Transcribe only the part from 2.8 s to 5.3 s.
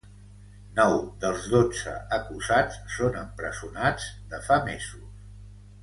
són empresonats de fa mesos.